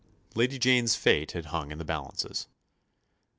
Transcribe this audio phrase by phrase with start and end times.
[0.33, 2.47] Lady Jane's fate had hung in the balances.